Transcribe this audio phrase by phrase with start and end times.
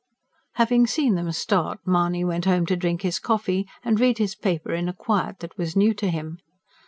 [0.53, 4.73] Having seen them start, Mahony went home to drink his coffee and read his paper
[4.73, 6.39] in a quiet that was new to him.